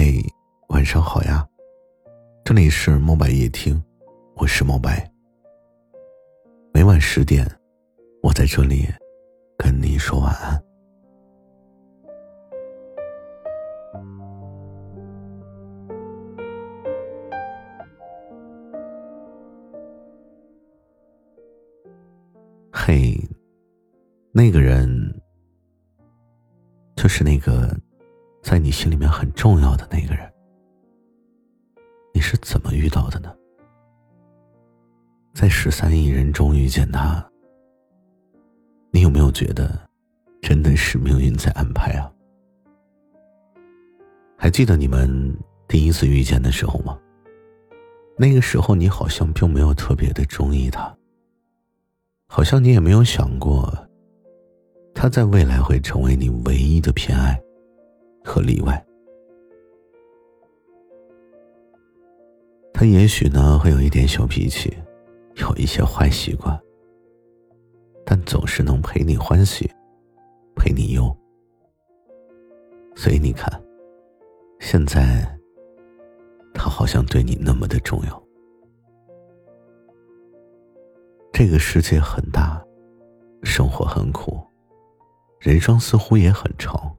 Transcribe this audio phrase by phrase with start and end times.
[0.00, 0.24] 嘿，
[0.68, 1.44] 晚上好呀，
[2.44, 3.82] 这里是墨白夜听，
[4.36, 5.10] 我是墨白。
[6.72, 7.44] 每晚十点，
[8.22, 8.86] 我在这里
[9.56, 10.62] 跟你说晚安。
[22.70, 23.18] 嘿，
[24.30, 24.88] 那个人
[26.94, 27.76] 就是那个。
[28.42, 30.32] 在你心里面很重要的那个人，
[32.14, 33.34] 你是怎么遇到的呢？
[35.34, 37.24] 在十三亿人中遇见他，
[38.90, 39.70] 你有没有觉得
[40.40, 42.10] 真的是命运在安排啊？
[44.36, 45.36] 还记得你们
[45.66, 46.98] 第一次遇见的时候吗？
[48.16, 50.96] 那个时候你好像并没有特别的中意他，
[52.26, 53.72] 好像你也没有想过，
[54.94, 57.40] 他在未来会成为你唯一的偏爱。
[58.28, 58.86] 和例外，
[62.74, 64.70] 他也许呢会有一点小脾气，
[65.36, 66.60] 有一些坏习惯，
[68.04, 69.66] 但总是能陪你欢喜，
[70.54, 71.16] 陪你忧。
[72.94, 73.50] 所以你看，
[74.60, 75.26] 现在
[76.52, 78.22] 他好像对你那么的重要。
[81.32, 82.62] 这个世界很大，
[83.42, 84.38] 生活很苦，
[85.40, 86.94] 人生似乎也很长。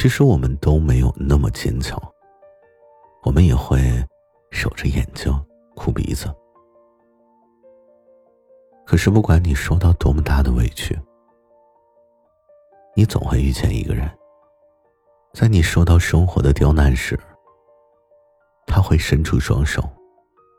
[0.00, 2.00] 其实我们都没有那么坚强，
[3.24, 3.80] 我们也会
[4.52, 5.34] 守着眼睛
[5.74, 6.32] 哭鼻子。
[8.86, 10.96] 可是不管你受到多么大的委屈，
[12.94, 14.08] 你总会遇见一个人，
[15.34, 17.18] 在你受到生活的刁难时，
[18.68, 19.82] 他会伸出双手，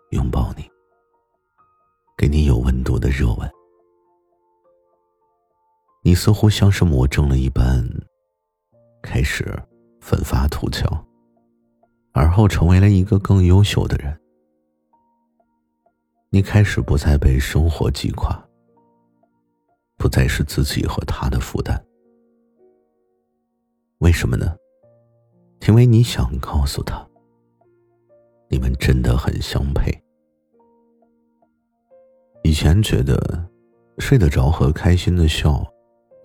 [0.10, 0.70] 拥抱你，
[2.18, 3.50] 给你有温度的热吻。
[6.02, 7.90] 你似乎像是魔怔了一般。
[9.10, 9.44] 开始
[10.02, 10.88] 奋发图强，
[12.14, 14.16] 而后成为了一个更优秀的人。
[16.30, 18.40] 你开始不再被生活击垮，
[19.98, 21.84] 不再是自己和他的负担。
[23.98, 24.56] 为什么呢？
[25.68, 27.04] 因为你想告诉他，
[28.48, 29.92] 你们真的很相配。
[32.44, 33.50] 以前觉得
[33.98, 35.66] 睡得着和开心的笑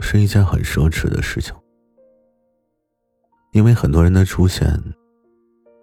[0.01, 1.55] 是一件很奢侈的事情。
[3.55, 4.69] 因为很多人的出现，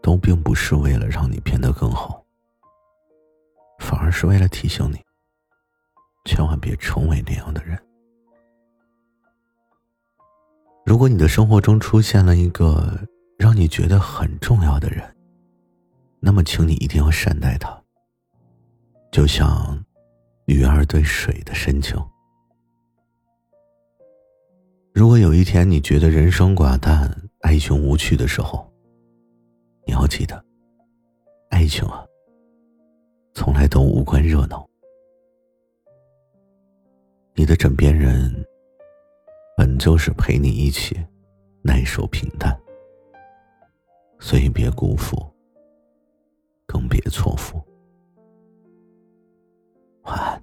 [0.03, 2.21] 都并不是为了让你变得更好，
[3.79, 4.99] 反而是为了提醒你，
[6.25, 7.81] 千万别成为那样的人。
[10.85, 12.99] 如果你的生活中出现了一个
[13.37, 15.01] 让你觉得很重要的人，
[16.19, 17.81] 那么请你一定要善待他，
[19.13, 19.81] 就像
[20.43, 21.97] 鱼儿对水的深情。
[24.93, 27.09] 如果有一天你觉得人生寡淡，
[27.41, 28.66] 爱情无趣的时候
[29.85, 30.44] 你要记得
[31.50, 32.06] 爱情啊
[33.34, 34.68] 从来都无关热闹。
[37.34, 38.31] 你的枕边人
[39.56, 40.96] 本就是陪你一起
[41.63, 42.56] 耐受平淡
[44.19, 45.18] 所以别辜负
[46.66, 47.62] 更别错付。
[50.03, 50.41] 晚安。